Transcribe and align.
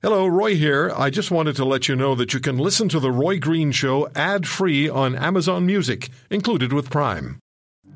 Hello, 0.00 0.28
Roy 0.28 0.54
here. 0.54 0.92
I 0.96 1.10
just 1.10 1.32
wanted 1.32 1.56
to 1.56 1.64
let 1.64 1.88
you 1.88 1.96
know 1.96 2.14
that 2.14 2.32
you 2.32 2.38
can 2.38 2.56
listen 2.56 2.88
to 2.90 3.00
The 3.00 3.10
Roy 3.10 3.40
Green 3.40 3.72
Show 3.72 4.08
ad 4.14 4.46
free 4.46 4.88
on 4.88 5.16
Amazon 5.16 5.66
Music, 5.66 6.08
included 6.30 6.72
with 6.72 6.88
Prime. 6.88 7.40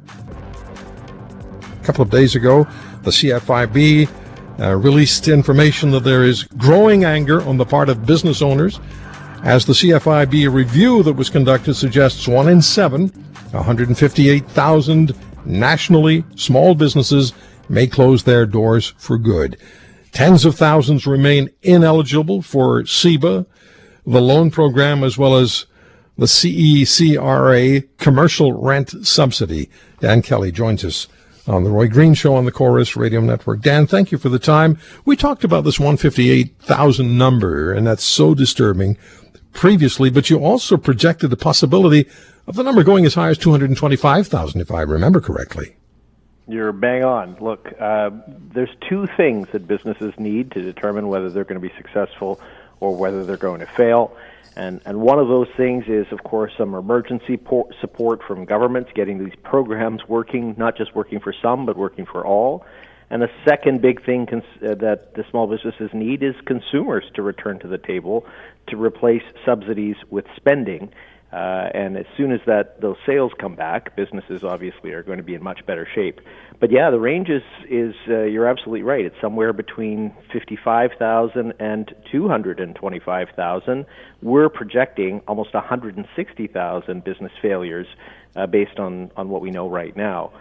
A 0.08 1.84
couple 1.84 2.02
of 2.02 2.10
days 2.10 2.34
ago, 2.34 2.64
the 3.02 3.12
CFIB 3.12 4.08
uh, 4.58 4.74
released 4.74 5.28
information 5.28 5.92
that 5.92 6.02
there 6.02 6.24
is 6.24 6.42
growing 6.58 7.04
anger 7.04 7.40
on 7.42 7.56
the 7.56 7.64
part 7.64 7.88
of 7.88 8.04
business 8.04 8.42
owners 8.42 8.80
as 9.44 9.64
the 9.64 9.72
CFIB 9.72 10.52
review 10.52 11.04
that 11.04 11.12
was 11.12 11.30
conducted 11.30 11.74
suggests 11.74 12.26
one 12.26 12.48
in 12.48 12.60
seven, 12.60 13.10
158,000 13.52 15.14
nationally 15.44 16.24
small 16.34 16.74
businesses 16.74 17.32
may 17.68 17.86
close 17.86 18.24
their 18.24 18.44
doors 18.44 18.92
for 18.98 19.18
good. 19.18 19.56
Tens 20.12 20.44
of 20.44 20.54
thousands 20.54 21.06
remain 21.06 21.50
ineligible 21.62 22.42
for 22.42 22.82
CEBA, 22.82 23.46
the 24.06 24.20
loan 24.20 24.50
program, 24.50 25.02
as 25.02 25.16
well 25.16 25.36
as 25.36 25.64
the 26.18 26.26
CECRA 26.26 27.88
commercial 27.98 28.52
rent 28.52 29.06
subsidy. 29.06 29.70
Dan 30.00 30.20
Kelly 30.20 30.52
joins 30.52 30.84
us 30.84 31.08
on 31.48 31.64
the 31.64 31.70
Roy 31.70 31.88
Green 31.88 32.12
Show 32.14 32.34
on 32.34 32.44
the 32.44 32.52
Corus 32.52 32.94
Radio 32.94 33.20
Network. 33.20 33.62
Dan, 33.62 33.86
thank 33.86 34.12
you 34.12 34.18
for 34.18 34.28
the 34.28 34.38
time. 34.38 34.78
We 35.04 35.16
talked 35.16 35.44
about 35.44 35.64
this 35.64 35.80
158,000 35.80 37.16
number, 37.16 37.72
and 37.72 37.86
that's 37.86 38.04
so 38.04 38.34
disturbing 38.34 38.98
previously, 39.52 40.10
but 40.10 40.28
you 40.28 40.38
also 40.38 40.76
projected 40.76 41.30
the 41.30 41.36
possibility 41.36 42.06
of 42.46 42.56
the 42.56 42.62
number 42.62 42.84
going 42.84 43.06
as 43.06 43.14
high 43.14 43.30
as 43.30 43.38
225,000, 43.38 44.60
if 44.60 44.70
I 44.70 44.82
remember 44.82 45.20
correctly. 45.20 45.76
You're 46.52 46.72
bang 46.72 47.02
on. 47.02 47.38
Look, 47.40 47.72
uh, 47.80 48.10
there's 48.52 48.68
two 48.86 49.06
things 49.16 49.48
that 49.52 49.66
businesses 49.66 50.12
need 50.18 50.50
to 50.50 50.60
determine 50.60 51.08
whether 51.08 51.30
they're 51.30 51.44
going 51.44 51.58
to 51.58 51.66
be 51.66 51.74
successful 51.78 52.42
or 52.78 52.94
whether 52.94 53.24
they're 53.24 53.38
going 53.38 53.60
to 53.60 53.66
fail. 53.66 54.14
And, 54.54 54.82
and 54.84 55.00
one 55.00 55.18
of 55.18 55.28
those 55.28 55.48
things 55.56 55.84
is, 55.88 56.04
of 56.12 56.24
course, 56.24 56.52
some 56.58 56.74
emergency 56.74 57.38
por- 57.38 57.70
support 57.80 58.22
from 58.22 58.44
governments, 58.44 58.90
getting 58.94 59.24
these 59.24 59.34
programs 59.42 60.06
working, 60.06 60.54
not 60.58 60.76
just 60.76 60.94
working 60.94 61.20
for 61.20 61.32
some, 61.40 61.64
but 61.64 61.78
working 61.78 62.04
for 62.04 62.22
all. 62.26 62.66
And 63.08 63.22
the 63.22 63.30
second 63.48 63.80
big 63.80 64.04
thing 64.04 64.26
cons- 64.26 64.44
uh, 64.62 64.74
that 64.74 65.14
the 65.14 65.24
small 65.30 65.46
businesses 65.46 65.88
need 65.94 66.22
is 66.22 66.34
consumers 66.44 67.04
to 67.14 67.22
return 67.22 67.60
to 67.60 67.66
the 67.66 67.78
table 67.78 68.26
to 68.66 68.76
replace 68.76 69.22
subsidies 69.46 69.96
with 70.10 70.26
spending. 70.36 70.92
Uh, 71.32 71.70
and 71.72 71.96
as 71.96 72.04
soon 72.16 72.30
as 72.30 72.40
that 72.46 72.80
those 72.82 72.96
sales 73.06 73.32
come 73.38 73.54
back, 73.54 73.96
businesses 73.96 74.44
obviously 74.44 74.92
are 74.92 75.02
going 75.02 75.16
to 75.16 75.24
be 75.24 75.34
in 75.34 75.42
much 75.42 75.64
better 75.64 75.88
shape. 75.94 76.20
But 76.60 76.70
yeah, 76.70 76.90
the 76.90 77.00
range 77.00 77.30
is 77.30 77.42
is 77.70 77.94
uh, 78.08 78.24
you're 78.24 78.46
absolutely 78.46 78.82
right. 78.82 79.04
It's 79.04 79.20
somewhere 79.20 79.54
between 79.54 80.14
55,000 80.30 81.54
and 81.58 81.94
225,000. 82.10 83.86
We're 84.20 84.48
projecting 84.50 85.22
almost 85.26 85.54
160,000 85.54 87.04
business 87.04 87.32
failures 87.40 87.86
uh, 88.36 88.46
based 88.46 88.78
on 88.78 89.10
on 89.16 89.30
what 89.30 89.40
we 89.40 89.50
know 89.50 89.68
right 89.70 89.96
now. 89.96 90.32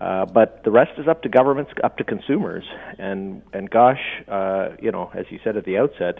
Uh, 0.00 0.26
but 0.26 0.64
the 0.64 0.70
rest 0.72 0.98
is 0.98 1.06
up 1.06 1.22
to 1.22 1.28
governments, 1.28 1.70
up 1.84 1.96
to 1.98 2.02
consumers, 2.02 2.64
and 2.98 3.42
and 3.52 3.70
gosh, 3.70 4.02
uh, 4.26 4.70
you 4.80 4.90
know, 4.90 5.08
as 5.14 5.26
you 5.30 5.38
said 5.44 5.56
at 5.56 5.64
the 5.64 5.78
outset, 5.78 6.18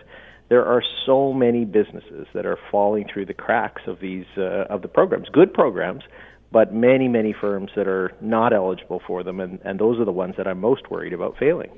there 0.52 0.66
are 0.66 0.82
so 1.06 1.32
many 1.32 1.64
businesses 1.64 2.26
that 2.34 2.44
are 2.44 2.58
falling 2.70 3.04
through 3.10 3.26
the 3.32 3.38
cracks 3.44 3.82
of 3.86 3.96
these 4.06 4.26
uh, 4.36 4.74
of 4.74 4.82
the 4.82 4.88
programs. 4.98 5.26
Good 5.40 5.50
programs, 5.54 6.02
but 6.50 6.66
many 6.74 7.08
many 7.08 7.32
firms 7.44 7.70
that 7.76 7.88
are 7.88 8.08
not 8.20 8.52
eligible 8.52 9.00
for 9.08 9.22
them, 9.22 9.40
and, 9.40 9.58
and 9.64 9.74
those 9.84 9.96
are 9.98 10.04
the 10.04 10.18
ones 10.24 10.34
that 10.36 10.46
I'm 10.46 10.60
most 10.60 10.90
worried 10.90 11.14
about 11.14 11.38
failing. 11.38 11.70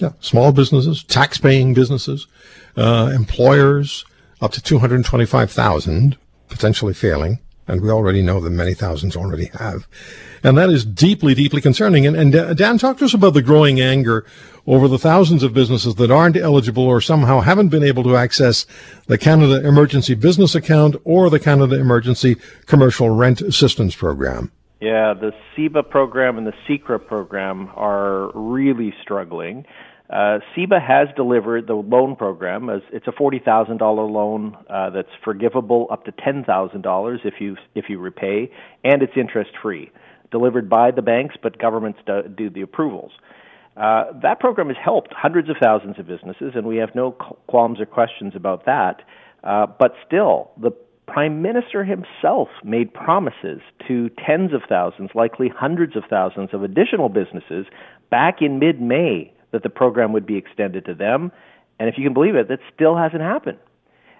Yeah, 0.00 0.12
small 0.20 0.50
businesses, 0.52 1.04
tax-paying 1.04 1.74
businesses, 1.74 2.26
uh, 2.74 3.12
employers 3.14 4.06
up 4.40 4.52
to 4.52 4.62
two 4.62 4.78
hundred 4.78 5.04
twenty-five 5.04 5.50
thousand 5.50 6.16
potentially 6.48 6.94
failing, 6.94 7.38
and 7.68 7.82
we 7.82 7.90
already 7.90 8.22
know 8.22 8.40
that 8.40 8.50
many 8.50 8.72
thousands 8.72 9.14
already 9.14 9.50
have. 9.58 9.86
And 10.44 10.56
that 10.56 10.70
is 10.70 10.84
deeply, 10.86 11.34
deeply 11.34 11.60
concerning. 11.60 12.06
And, 12.06 12.16
and 12.16 12.56
Dan, 12.56 12.78
talk 12.78 12.96
to 12.98 13.04
us 13.04 13.14
about 13.14 13.34
the 13.34 13.42
growing 13.42 13.80
anger 13.80 14.24
over 14.66 14.88
the 14.88 14.98
thousands 14.98 15.42
of 15.42 15.52
businesses 15.52 15.96
that 15.96 16.10
aren't 16.10 16.36
eligible 16.36 16.84
or 16.84 17.00
somehow 17.00 17.40
haven't 17.40 17.68
been 17.68 17.82
able 17.82 18.02
to 18.04 18.16
access 18.16 18.66
the 19.06 19.18
Canada 19.18 19.66
Emergency 19.66 20.14
Business 20.14 20.54
Account 20.54 20.96
or 21.04 21.30
the 21.30 21.40
Canada 21.40 21.78
Emergency 21.78 22.36
Commercial 22.66 23.10
Rent 23.10 23.40
Assistance 23.40 23.94
Program. 23.94 24.52
Yeah, 24.80 25.14
the 25.14 25.32
CEBA 25.56 25.88
program 25.88 26.38
and 26.38 26.46
the 26.46 26.54
CECRA 26.68 27.06
program 27.06 27.70
are 27.76 28.32
really 28.34 28.92
struggling. 29.00 29.64
Uh, 30.10 30.40
CEBA 30.54 30.84
has 30.84 31.08
delivered 31.16 31.66
the 31.68 31.74
loan 31.74 32.16
program. 32.16 32.68
As 32.68 32.82
it's 32.92 33.06
a 33.06 33.12
forty 33.12 33.38
thousand 33.38 33.78
dollar 33.78 34.04
loan 34.04 34.56
uh, 34.68 34.90
that's 34.90 35.08
forgivable 35.24 35.86
up 35.90 36.04
to 36.04 36.12
ten 36.12 36.44
thousand 36.44 36.82
dollars 36.82 37.20
if 37.24 37.34
you 37.40 37.56
if 37.74 37.86
you 37.88 37.98
repay, 37.98 38.50
and 38.84 39.02
it's 39.02 39.12
interest 39.16 39.52
free 39.62 39.90
delivered 40.32 40.68
by 40.68 40.90
the 40.90 41.02
banks, 41.02 41.36
but 41.40 41.58
governments 41.58 42.00
do, 42.06 42.22
do 42.36 42.50
the 42.50 42.62
approvals. 42.62 43.12
Uh, 43.76 44.04
that 44.22 44.38
program 44.38 44.68
has 44.68 44.76
helped 44.82 45.12
hundreds 45.14 45.48
of 45.48 45.56
thousands 45.60 45.98
of 45.98 46.06
businesses, 46.06 46.52
and 46.54 46.66
we 46.66 46.76
have 46.76 46.94
no 46.94 47.12
qualms 47.46 47.80
or 47.80 47.86
questions 47.86 48.34
about 48.36 48.66
that. 48.66 49.02
Uh, 49.42 49.66
but 49.66 49.94
still, 50.06 50.50
the 50.60 50.70
Prime 51.06 51.42
Minister 51.42 51.84
himself 51.84 52.48
made 52.62 52.92
promises 52.92 53.60
to 53.88 54.10
tens 54.24 54.52
of 54.52 54.62
thousands, 54.68 55.10
likely 55.14 55.48
hundreds 55.48 55.96
of 55.96 56.04
thousands 56.08 56.50
of 56.52 56.62
additional 56.62 57.08
businesses 57.08 57.66
back 58.10 58.40
in 58.40 58.58
mid 58.58 58.80
May 58.80 59.32
that 59.50 59.62
the 59.62 59.70
program 59.70 60.12
would 60.12 60.26
be 60.26 60.36
extended 60.36 60.84
to 60.86 60.94
them. 60.94 61.32
And 61.78 61.88
if 61.88 61.98
you 61.98 62.04
can 62.04 62.14
believe 62.14 62.34
it, 62.36 62.48
that 62.48 62.60
still 62.74 62.96
hasn't 62.96 63.22
happened. 63.22 63.58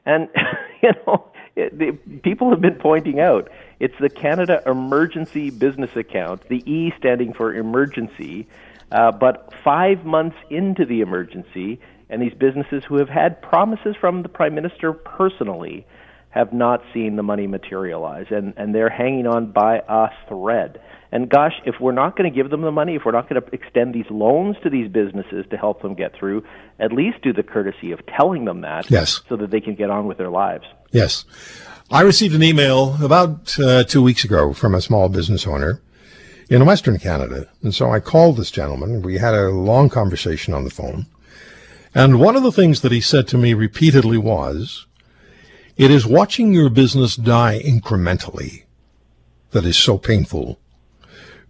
And, 0.05 0.29
you 0.83 0.91
know, 1.07 1.31
it, 1.55 1.79
the, 1.79 1.93
people 2.23 2.51
have 2.51 2.61
been 2.61 2.75
pointing 2.75 3.21
out 3.21 3.51
it's 3.79 3.95
the 4.01 4.11
Canada 4.11 4.63
Emergency 4.67 5.51
Business 5.51 5.91
Account, 5.97 6.49
the 6.49 6.63
E 6.71 6.93
standing 6.99 7.33
for 7.33 7.55
emergency. 7.55 8.47
Uh, 8.93 9.11
but 9.11 9.53
five 9.65 10.05
months 10.05 10.37
into 10.51 10.85
the 10.85 11.01
emergency, 11.01 11.81
and 12.11 12.21
these 12.21 12.35
businesses 12.35 12.85
who 12.87 12.99
have 12.99 13.09
had 13.09 13.41
promises 13.41 13.97
from 13.99 14.23
the 14.23 14.29
Prime 14.29 14.55
Minister 14.55 14.93
personally 14.93 15.87
have 16.29 16.53
not 16.53 16.83
seen 16.93 17.17
the 17.17 17.23
money 17.23 17.47
materialize, 17.47 18.27
and, 18.31 18.53
and 18.57 18.75
they're 18.75 18.91
hanging 18.91 19.27
on 19.27 19.51
by 19.51 19.81
a 19.89 20.09
thread. 20.29 20.81
And 21.11 21.29
gosh, 21.29 21.53
if 21.67 21.75
we're 21.81 21.93
not 21.93 22.17
going 22.17 22.31
to 22.31 22.35
give 22.35 22.51
them 22.51 22.63
the 22.63 22.71
money, 22.71 22.97
if 22.97 23.03
we're 23.05 23.13
not 23.13 23.29
going 23.29 23.41
to 23.41 23.49
extend 23.53 23.95
these 23.95 24.11
loans 24.11 24.57
to 24.63 24.71
these 24.71 24.89
businesses 24.89 25.45
to 25.51 25.57
help 25.57 25.83
them 25.83 25.95
get 25.95 26.15
through, 26.15 26.45
at 26.79 26.93
least 26.93 27.23
do 27.23 27.33
the 27.33 27.43
courtesy 27.43 27.93
of 27.93 28.01
telling 28.07 28.45
them 28.45 28.63
that 28.63 28.91
yes. 28.91 29.21
so 29.29 29.37
that 29.37 29.51
they 29.51 29.61
can 29.61 29.75
get 29.75 29.91
on 29.91 30.07
with 30.07 30.17
their 30.17 30.31
lives. 30.31 30.65
Yes. 30.91 31.25
I 31.91 32.01
received 32.03 32.35
an 32.35 32.43
email 32.43 32.97
about 33.03 33.59
uh, 33.59 33.85
two 33.85 34.03
weeks 34.03 34.25
ago 34.25 34.55
from 34.55 34.75
a 34.75 34.81
small 34.81 35.11
business 35.11 35.47
owner 35.47 35.83
in 36.49 36.67
Western 36.67 36.99
Canada. 36.99 37.49
And 37.63 37.75
so 37.75 37.91
I 37.91 38.01
called 38.01 38.37
this 38.37 38.51
gentleman. 38.51 39.03
We 39.03 39.19
had 39.19 39.35
a 39.35 39.51
long 39.51 39.89
conversation 39.89 40.55
on 40.55 40.65
the 40.65 40.71
phone. 40.71 41.07
And 41.95 42.21
one 42.21 42.37
of 42.37 42.43
the 42.43 42.53
things 42.53 42.81
that 42.81 42.93
he 42.93 43.01
said 43.01 43.29
to 43.29 43.39
me 43.39 43.55
repeatedly 43.55 44.19
was, 44.19 44.87
it 45.77 45.91
is 45.91 46.07
watching 46.07 46.53
your 46.53 46.71
business 46.71 47.17
die 47.17 47.61
incrementally 47.65 48.65
that 49.51 49.65
is 49.65 49.77
so 49.77 49.99
painful 49.99 50.59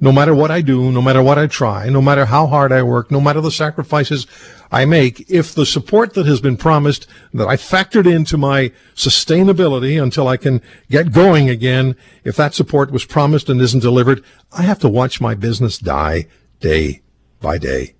no 0.02 0.10
matter 0.10 0.34
what 0.34 0.50
I 0.50 0.62
do, 0.62 0.90
no 0.90 1.00
matter 1.00 1.22
what 1.22 1.38
I 1.38 1.46
try, 1.46 1.88
no 1.88 2.02
matter 2.02 2.24
how 2.26 2.48
hard 2.48 2.72
I 2.72 2.82
work, 2.82 3.12
no 3.12 3.20
matter 3.20 3.40
the 3.40 3.52
sacrifices 3.52 4.26
I 4.72 4.84
make, 4.84 5.30
if 5.30 5.54
the 5.54 5.64
support 5.64 6.14
that 6.14 6.26
has 6.26 6.40
been 6.40 6.56
promised 6.56 7.06
that 7.32 7.46
I 7.46 7.54
factored 7.54 8.12
into 8.12 8.36
my 8.36 8.72
sustainability 8.96 10.02
until 10.02 10.26
I 10.26 10.38
can 10.38 10.60
get 10.90 11.12
going 11.12 11.48
again, 11.48 11.94
if 12.24 12.34
that 12.34 12.52
support 12.52 12.90
was 12.90 13.04
promised 13.04 13.48
and 13.48 13.60
isn't 13.60 13.78
delivered, 13.78 14.24
I 14.50 14.62
have 14.62 14.80
to 14.80 14.88
watch 14.88 15.20
my 15.20 15.36
business 15.36 15.78
die 15.78 16.26
day 16.58 17.02
by 17.40 17.58
day. 17.58 17.94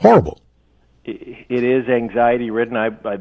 Horrible 0.00 0.42
it 1.04 1.64
is 1.64 1.88
anxiety 1.88 2.50
ridden. 2.50 2.76
I, 2.76 2.86
I 3.04 3.16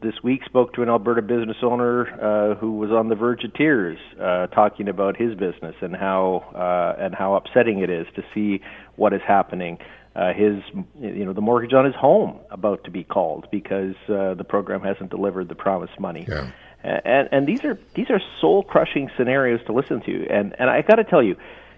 this 0.00 0.14
week 0.22 0.44
spoke 0.44 0.74
to 0.74 0.82
an 0.82 0.88
Alberta 0.88 1.22
business 1.22 1.56
owner 1.62 2.06
uh, 2.06 2.54
who 2.54 2.72
was 2.72 2.90
on 2.92 3.08
the 3.08 3.16
verge 3.16 3.42
of 3.42 3.52
tears, 3.54 3.98
uh, 4.20 4.46
talking 4.48 4.88
about 4.88 5.16
his 5.16 5.34
business 5.34 5.74
and 5.80 5.96
how 5.96 6.44
uh, 6.54 7.02
and 7.02 7.14
how 7.14 7.34
upsetting 7.34 7.80
it 7.80 7.90
is 7.90 8.06
to 8.14 8.22
see 8.32 8.60
what 8.94 9.12
is 9.12 9.22
happening. 9.26 9.78
Uh, 10.14 10.32
his, 10.32 10.62
you 11.00 11.26
know, 11.26 11.32
the 11.32 11.42
mortgage 11.42 11.74
on 11.74 11.84
his 11.84 11.94
home 11.94 12.38
about 12.50 12.84
to 12.84 12.90
be 12.90 13.02
called 13.04 13.48
because 13.50 13.94
uh, 14.08 14.32
the 14.34 14.44
program 14.44 14.80
hasn't 14.80 15.10
delivered 15.10 15.48
the 15.48 15.54
promised 15.54 15.98
money. 15.98 16.24
Yeah. 16.28 16.50
And 16.84 17.28
and 17.32 17.46
these 17.48 17.64
are 17.64 17.76
these 17.94 18.08
are 18.10 18.20
soul 18.40 18.62
crushing 18.62 19.10
scenarios 19.16 19.60
to 19.66 19.72
listen 19.72 20.00
to. 20.02 20.26
And 20.30 20.54
and 20.60 20.70
I 20.70 20.82
got 20.82 20.96
to 20.96 21.04
tell 21.04 21.22
you 21.22 21.36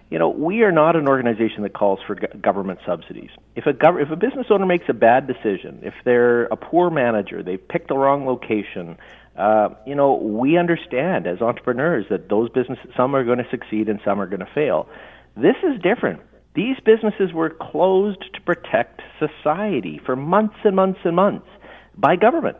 you 0.09 0.17
know, 0.17 0.29
we 0.29 0.63
are 0.63 0.71
not 0.71 0.95
an 0.95 1.07
organization 1.07 1.63
that 1.63 1.73
calls 1.73 1.99
for 2.05 2.15
government 2.15 2.79
subsidies. 2.85 3.29
If 3.55 3.67
a 3.67 3.73
gov- 3.73 4.01
if 4.01 4.09
a 4.09 4.15
business 4.15 4.47
owner 4.49 4.65
makes 4.65 4.89
a 4.89 4.93
bad 4.93 5.27
decision, 5.27 5.79
if 5.83 5.93
they're 6.03 6.45
a 6.45 6.55
poor 6.55 6.89
manager, 6.89 7.43
they've 7.43 7.65
picked 7.67 7.89
the 7.89 7.97
wrong 7.97 8.25
location, 8.25 8.97
uh, 9.37 9.69
you 9.85 9.95
know, 9.95 10.15
we 10.15 10.57
understand 10.57 11.27
as 11.27 11.41
entrepreneurs 11.41 12.05
that 12.09 12.27
those 12.27 12.49
businesses, 12.49 12.91
some 12.97 13.15
are 13.15 13.23
going 13.23 13.37
to 13.37 13.49
succeed 13.51 13.87
and 13.87 13.99
some 14.03 14.19
are 14.19 14.25
going 14.25 14.39
to 14.39 14.51
fail. 14.53 14.89
This 15.37 15.55
is 15.63 15.79
different. 15.81 16.21
These 16.55 16.77
businesses 16.83 17.31
were 17.31 17.51
closed 17.51 18.23
to 18.33 18.41
protect 18.41 19.01
society 19.19 20.01
for 20.03 20.15
months 20.15 20.55
and 20.63 20.75
months 20.75 20.99
and 21.03 21.15
months. 21.15 21.47
by 21.95 22.15
government. 22.15 22.57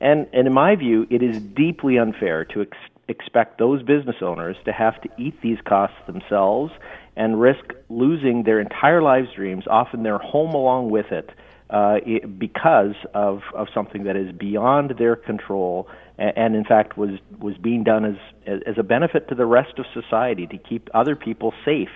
And, 0.00 0.26
and 0.32 0.46
in 0.46 0.52
my 0.52 0.74
view, 0.74 1.06
it 1.10 1.22
is 1.22 1.40
deeply 1.54 1.98
unfair 1.98 2.44
to 2.46 2.62
ex- 2.62 2.76
expect 3.08 3.58
those 3.58 3.82
business 3.82 4.16
owners 4.20 4.56
to 4.64 4.72
have 4.72 5.00
to 5.02 5.08
eat 5.18 5.40
these 5.42 5.58
costs 5.66 5.96
themselves 6.06 6.72
and 7.16 7.40
risk 7.40 7.72
losing 7.88 8.42
their 8.44 8.60
entire 8.60 9.02
lives 9.02 9.28
dreams, 9.34 9.64
often 9.68 10.02
their 10.02 10.18
home 10.18 10.54
along 10.54 10.90
with 10.90 11.12
it, 11.12 11.30
uh, 11.70 11.98
because 12.38 12.94
of, 13.14 13.40
of 13.54 13.68
something 13.74 14.04
that 14.04 14.16
is 14.16 14.32
beyond 14.32 14.94
their 14.98 15.16
control 15.16 15.88
and, 16.18 16.32
and 16.36 16.56
in 16.56 16.64
fact 16.64 16.96
was, 16.96 17.18
was 17.38 17.56
being 17.58 17.84
done 17.84 18.04
as, 18.04 18.60
as 18.66 18.78
a 18.78 18.82
benefit 18.82 19.28
to 19.28 19.34
the 19.34 19.46
rest 19.46 19.78
of 19.78 19.86
society 19.92 20.46
to 20.46 20.58
keep 20.58 20.88
other 20.94 21.16
people 21.16 21.52
safe. 21.64 21.88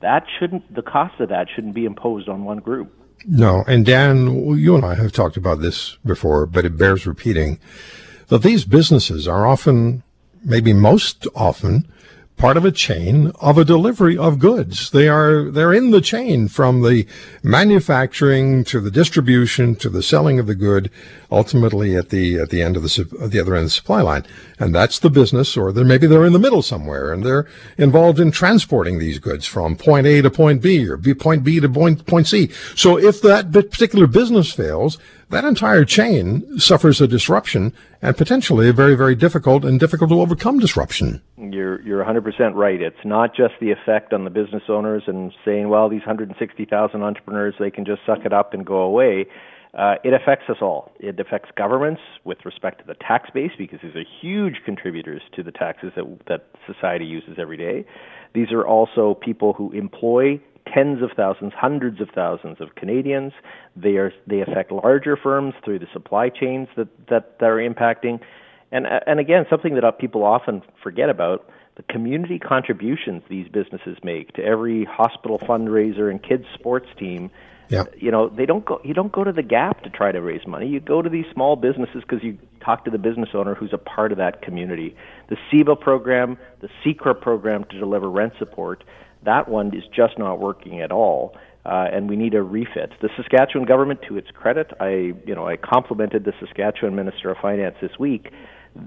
That 0.00 0.26
shouldn't, 0.38 0.74
the 0.74 0.82
cost 0.82 1.20
of 1.20 1.30
that 1.30 1.48
shouldn't 1.54 1.74
be 1.74 1.84
imposed 1.84 2.28
on 2.28 2.44
one 2.44 2.58
group. 2.58 2.92
No, 3.26 3.64
and 3.66 3.86
Dan, 3.86 4.58
you 4.58 4.74
and 4.74 4.84
I 4.84 4.94
have 4.96 5.12
talked 5.12 5.36
about 5.36 5.60
this 5.60 5.96
before, 6.04 6.44
but 6.44 6.66
it 6.66 6.76
bears 6.76 7.06
repeating 7.06 7.58
that 8.28 8.42
these 8.42 8.64
businesses 8.64 9.26
are 9.26 9.46
often, 9.46 10.02
maybe 10.44 10.72
most 10.72 11.26
often, 11.34 11.86
part 12.36 12.56
of 12.56 12.64
a 12.64 12.72
chain 12.72 13.30
of 13.40 13.56
a 13.56 13.64
delivery 13.64 14.18
of 14.18 14.38
goods. 14.40 14.90
They 14.90 15.08
are, 15.08 15.50
they're 15.50 15.72
in 15.72 15.92
the 15.92 16.00
chain 16.00 16.48
from 16.48 16.82
the 16.82 17.06
manufacturing 17.42 18.64
to 18.64 18.80
the 18.80 18.90
distribution 18.90 19.76
to 19.76 19.88
the 19.88 20.02
selling 20.02 20.40
of 20.40 20.46
the 20.46 20.54
good, 20.56 20.90
ultimately 21.30 21.96
at 21.96 22.10
the, 22.10 22.38
at 22.38 22.50
the 22.50 22.60
end 22.60 22.76
of 22.76 22.82
the, 22.82 23.08
at 23.22 23.30
the 23.30 23.40
other 23.40 23.54
end 23.54 23.62
of 23.62 23.66
the 23.66 23.70
supply 23.70 24.02
line. 24.02 24.26
And 24.58 24.74
that's 24.74 24.98
the 24.98 25.10
business, 25.10 25.56
or 25.56 25.72
maybe 25.72 26.06
they're 26.06 26.26
in 26.26 26.32
the 26.32 26.38
middle 26.38 26.62
somewhere 26.62 27.12
and 27.12 27.24
they're 27.24 27.46
involved 27.78 28.18
in 28.18 28.32
transporting 28.32 28.98
these 28.98 29.20
goods 29.20 29.46
from 29.46 29.76
point 29.76 30.06
A 30.06 30.20
to 30.20 30.30
point 30.30 30.60
B 30.60 30.88
or 30.88 30.96
B, 30.96 31.14
point 31.14 31.44
B 31.44 31.60
to 31.60 31.68
point, 31.68 32.04
point 32.04 32.26
C. 32.26 32.50
So 32.74 32.98
if 32.98 33.22
that 33.22 33.52
particular 33.52 34.08
business 34.08 34.52
fails, 34.52 34.98
that 35.30 35.44
entire 35.44 35.84
chain 35.84 36.58
suffers 36.58 37.00
a 37.00 37.06
disruption 37.06 37.72
and 38.02 38.16
potentially 38.16 38.68
a 38.68 38.72
very, 38.72 38.94
very 38.94 39.14
difficult 39.14 39.64
and 39.64 39.80
difficult 39.80 40.10
to 40.10 40.20
overcome 40.20 40.58
disruption. 40.58 41.22
You're 41.38 41.80
you're 41.82 42.04
100% 42.04 42.54
right. 42.54 42.80
It's 42.80 43.04
not 43.04 43.34
just 43.34 43.54
the 43.60 43.70
effect 43.70 44.12
on 44.12 44.24
the 44.24 44.30
business 44.30 44.64
owners 44.68 45.04
and 45.06 45.32
saying, 45.44 45.68
well, 45.68 45.88
these 45.88 46.00
160,000 46.00 47.02
entrepreneurs, 47.02 47.54
they 47.58 47.70
can 47.70 47.84
just 47.84 48.02
suck 48.06 48.24
it 48.24 48.32
up 48.32 48.54
and 48.54 48.64
go 48.64 48.78
away. 48.78 49.26
Uh, 49.76 49.96
it 50.04 50.12
affects 50.12 50.48
us 50.48 50.58
all. 50.60 50.92
It 51.00 51.18
affects 51.18 51.50
governments 51.56 52.00
with 52.22 52.38
respect 52.44 52.78
to 52.80 52.86
the 52.86 52.94
tax 52.94 53.30
base 53.34 53.50
because 53.58 53.80
these 53.82 53.96
are 53.96 54.04
huge 54.20 54.60
contributors 54.64 55.22
to 55.34 55.42
the 55.42 55.50
taxes 55.50 55.92
that 55.96 56.04
that 56.28 56.46
society 56.66 57.04
uses 57.04 57.38
every 57.38 57.56
day. 57.56 57.84
These 58.34 58.52
are 58.52 58.64
also 58.64 59.14
people 59.14 59.52
who 59.52 59.72
employ 59.72 60.40
tens 60.72 61.02
of 61.02 61.10
thousands, 61.16 61.52
hundreds 61.54 62.00
of 62.00 62.08
thousands 62.14 62.60
of 62.60 62.74
Canadians. 62.74 63.32
They 63.76 63.96
are 63.96 64.12
they 64.26 64.40
affect 64.40 64.72
larger 64.72 65.16
firms 65.16 65.54
through 65.64 65.80
the 65.80 65.88
supply 65.92 66.28
chains 66.28 66.68
that 66.76 66.88
that, 67.08 67.38
that 67.38 67.46
are 67.46 67.56
impacting. 67.56 68.20
And 68.72 68.86
and 69.06 69.20
again, 69.20 69.46
something 69.50 69.74
that 69.74 69.98
people 69.98 70.24
often 70.24 70.62
forget 70.82 71.10
about 71.10 71.48
the 71.76 71.82
community 71.84 72.38
contributions 72.38 73.22
these 73.28 73.48
businesses 73.48 73.98
make 74.02 74.32
to 74.34 74.44
every 74.44 74.84
hospital 74.84 75.38
fundraiser 75.38 76.10
and 76.10 76.22
kids 76.22 76.44
sports 76.54 76.88
team. 76.98 77.30
Yeah. 77.68 77.84
You 77.96 78.10
know, 78.10 78.28
they 78.28 78.46
don't 78.46 78.64
go. 78.64 78.80
You 78.84 78.94
don't 78.94 79.10
go 79.10 79.24
to 79.24 79.32
the 79.32 79.42
Gap 79.42 79.82
to 79.82 79.90
try 79.90 80.12
to 80.12 80.20
raise 80.20 80.46
money. 80.46 80.68
You 80.68 80.80
go 80.80 81.00
to 81.02 81.08
these 81.08 81.24
small 81.32 81.56
businesses 81.56 82.02
because 82.02 82.22
you 82.22 82.38
talk 82.60 82.84
to 82.84 82.90
the 82.90 82.98
business 82.98 83.30
owner 83.34 83.54
who's 83.54 83.72
a 83.72 83.78
part 83.78 84.12
of 84.12 84.18
that 84.18 84.42
community. 84.42 84.94
The 85.28 85.36
CEBA 85.50 85.80
program, 85.80 86.36
the 86.60 86.68
CECRA 86.84 87.20
program 87.20 87.64
to 87.70 87.78
deliver 87.78 88.10
rent 88.10 88.34
support, 88.38 88.84
that 89.24 89.48
one 89.48 89.74
is 89.74 89.84
just 89.94 90.18
not 90.18 90.40
working 90.40 90.80
at 90.80 90.92
all. 90.92 91.36
Uh, 91.66 91.86
and 91.90 92.10
we 92.10 92.16
need 92.16 92.34
a 92.34 92.42
refit. 92.42 92.92
The 93.00 93.08
Saskatchewan 93.16 93.66
government, 93.66 94.00
to 94.08 94.18
its 94.18 94.28
credit, 94.30 94.72
I 94.80 95.14
you 95.26 95.34
know 95.34 95.48
I 95.48 95.56
complimented 95.56 96.24
the 96.24 96.34
Saskatchewan 96.38 96.94
Minister 96.94 97.30
of 97.30 97.38
Finance 97.38 97.76
this 97.80 97.98
week. 97.98 98.30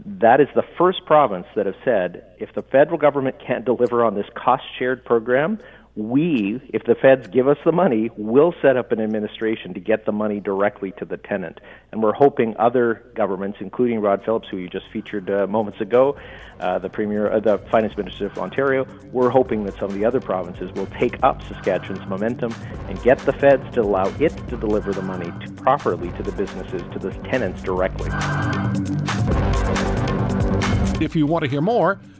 That 0.06 0.40
is 0.40 0.48
the 0.54 0.64
first 0.78 1.06
province 1.06 1.48
that 1.56 1.66
have 1.66 1.76
said 1.84 2.24
if 2.40 2.54
the 2.54 2.62
federal 2.62 3.00
government 3.00 3.38
can't 3.46 3.66
deliver 3.66 4.04
on 4.06 4.14
this 4.14 4.28
cost 4.36 4.64
shared 4.78 5.04
program, 5.06 5.60
we, 5.98 6.62
if 6.70 6.84
the 6.84 6.94
feds 6.94 7.28
give 7.28 7.48
us 7.48 7.58
the 7.66 7.72
money, 7.72 8.12
will 8.18 8.54
set 8.62 8.78
up 8.78 8.92
an 8.92 9.02
administration 9.02 9.74
to 9.74 9.80
get 9.80 10.06
the 10.06 10.12
money 10.12 10.40
directly 10.40 10.92
to 11.00 11.06
the 11.06 11.18
tenant. 11.18 11.60
And 11.92 12.04
we're 12.04 12.14
hoping 12.14 12.56
other 12.58 13.04
governments, 13.16 13.58
including 13.62 14.00
Rod 14.00 14.24
Phillips, 14.24 14.48
who 14.50 14.58
you 14.58 14.70
just 14.70 14.86
featured 14.94 15.30
uh, 15.30 15.48
moments 15.48 15.82
ago, 15.82 16.16
uh, 16.60 16.78
the 16.78 16.90
Premier, 16.90 17.32
uh, 17.32 17.40
the 17.40 17.58
Finance 17.72 17.98
Minister 17.98 18.28
of 18.28 18.38
Ontario, 18.38 18.88
we're 19.12 19.30
hoping 19.30 19.64
that 19.64 19.76
some 19.80 19.90
of 19.90 19.96
the 19.96 20.06
other 20.06 20.22
provinces 20.22 20.72
will 20.74 20.86
take 20.88 21.22
up 21.24 21.42
Saskatchewan's 21.44 22.08
momentum 22.08 22.54
and 22.88 23.02
get 23.02 23.18
the 23.20 23.34
feds 23.34 23.64
to 23.74 23.82
allow 23.82 24.08
it 24.20 24.36
to 24.50 24.58
deliver 24.58 24.94
the 24.94 25.02
money 25.02 25.32
to, 25.46 25.52
properly 25.54 26.12
to 26.12 26.24
the 26.24 26.32
businesses, 26.34 26.84
to 26.94 27.00
the 27.00 27.12
tenants 27.30 27.64
directly. 27.64 28.12
If 31.04 31.16
you 31.16 31.26
want 31.26 31.44
to 31.44 31.50
hear 31.50 31.62
more, 31.62 32.00